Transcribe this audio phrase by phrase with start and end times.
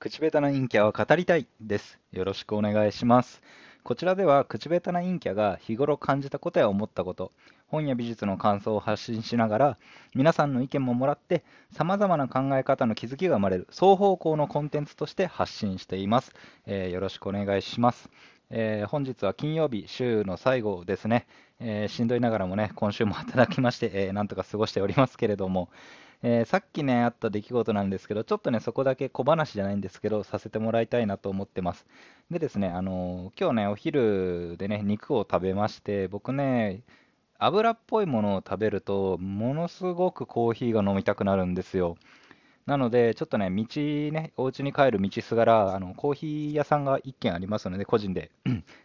[0.00, 1.98] 口下手な陰キャは語りたいです。
[2.10, 3.42] よろしくお願いします。
[3.82, 7.32] こちらでは口下手な陰キャが日頃感じたことや思ったこと、
[7.66, 9.78] 本や美術の感想を発信しながら、
[10.14, 16.32] 皆さんの意見ももらって、様々な考え方の気づきが生まれる双方向のコンテンツとして発信しています。
[16.64, 18.08] えーよろしくお願いします。
[18.48, 21.26] えー本日は金曜日、週の最後ですね。
[21.58, 25.68] えーしんどいながらもね、今週も働きまして、えーなんとか過ごしておりますけれども、
[26.22, 31.86] えーさっきね、あった出来事なんですけど、ちょっとね、そこだけ小話じゃないんですけど、させてもらいたいなと思ってます。
[32.30, 36.82] でですね、あのー今日ね、お昼でね、肉を食べまして、僕ね、
[37.38, 41.96] 油っぽいものを食べると、ものすごくコーヒーが飲みたくなるんですよ。
[42.66, 43.64] なので、ちょっとね、道
[44.12, 48.30] ね、お家に帰る道すがら、あのコーヒー屋さんが1軒ありますので、個人で、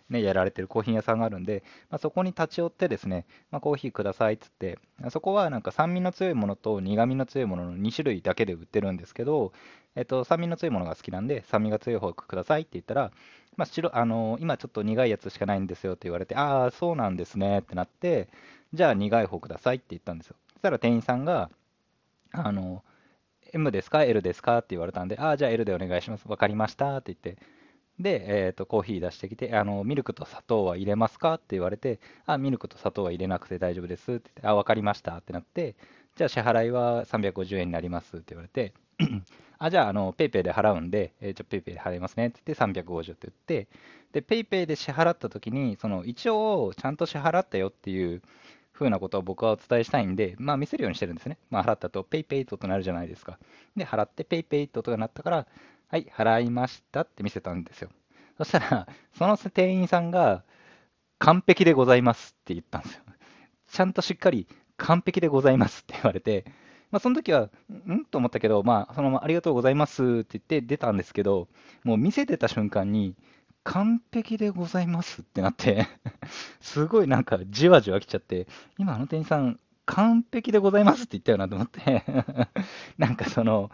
[0.10, 9.52] ね、やられてるコーヒー屋さんがあるんで、まあ、そこに立ち寄ってですね、まあ、コーヒーくださいっつって、そこはなんか酸味の強いものと苦味の強いものの2種類だけで売ってるんですけど、
[9.96, 13.12] えっと、酸味の強いものが好きなんで、酸味が強い方くださいって言ったら、
[13.58, 18.30] まあ、白あの今ちょっと苦いやつしかないんですよって言われて、ああ、そうなんですねってなって、
[18.74, 20.36] じゃあ苦い方くださいって言ったんですよ。
[20.54, 21.49] そしたら店員さんが、
[22.32, 22.84] あの、
[23.56, 24.58] M ですか ?L ですか？
[24.58, 26.28] って言われたんで、ああ、じゃあ L でお願いします。
[26.28, 26.98] わかりました。
[26.98, 27.42] って言って、
[28.00, 31.36] で、えーと、コーヒー出してきて、あの、ミルクと砂糖は入れますか？
[31.36, 34.12] って言われて、あ、ミルクと砂糖は入れなくて大丈夫です。
[34.14, 35.16] って言って、あ、わかりました。
[35.16, 35.76] ってなって、
[36.18, 38.18] じゃあ支払いは350円になります。
[38.18, 38.74] って言われて、
[39.58, 42.28] あ、じゃあ、あの、ペイペイで払うんで、えー、じゃあペイペイで払いますね。
[42.28, 43.68] って言って350って言って、
[44.12, 48.22] で、ペイペイで支払った時に、その、一応、ちゃんと支払ったよっていう
[48.77, 51.37] 風なことを僕はお伝えしたいんで、まあ見せるようにしてるんですね。
[51.49, 53.40] まあ払ったと、ペイペイと音鳴るじゃないですか。
[53.76, 55.48] で、払って、ペイペイって音が鳴ったから、
[55.87, 57.90] はい、払いましたって見せたんですよ。
[58.37, 58.87] そしたら、
[59.18, 60.43] その店員さんが、
[61.20, 63.03] 完璧でございますって言ったんですよ。
[63.71, 64.47] ちゃんとしっかり、
[64.78, 66.44] 完璧でございますって言われて、
[66.91, 67.50] まあその時は、
[67.88, 68.06] ん？
[68.06, 71.47] と思ったけど、まあ、そのままありがとうございますって言って出たんですけど、
[71.84, 73.16] もう見せてた瞬間に、
[73.63, 75.88] 完璧でございますってなって、
[76.66, 78.47] すごいなんかじわじわ来ちゃって、
[78.80, 82.03] 今あの店員さん、完璧でございますって言ったよなと思って、
[82.98, 83.70] なんかその、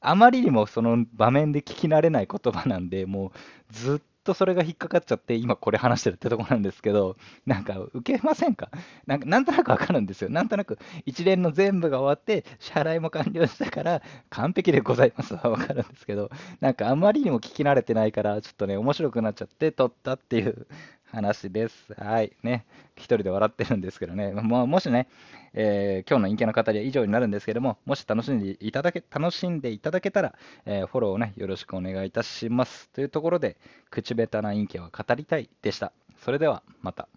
[0.00, 7.16] あまりにもその場面で聞き慣れない言葉なんで、もうずっとそれが引っかかっちゃって、今これ話してるってとこなんですけど、
[7.46, 8.70] なんか受けませんか？
[9.06, 10.28] なんかなんとなくわかるんですよ。
[10.28, 20.66] なんとなく一連の全部が終わって、支払いも完了したから、完璧でございますはわかるんですけど、なんかあまりにも聞き慣れてないから、ちょっとね、面白くなっちゃって撮ったっていう
[21.10, 21.92] 話です。
[21.94, 22.32] はい。
[22.42, 22.66] ね。
[22.96, 24.32] 一人で笑ってるんですけどね。
[24.42, 25.08] ももしね、
[25.54, 30.34] えー今日の陰キャの語りは以上になるんですけども、もし楽しんでいただけ、楽しんでいただけたら、
[30.66, 32.90] えーフォローをね、よろしくお願いいたします。
[32.90, 33.56] というところで、
[33.90, 35.92] 口下手な陰キャは語りたいでした。
[36.18, 37.08] それでは、また。